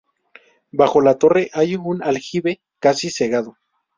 [0.71, 3.59] Bajo la torre hay un aljibe casi cegado.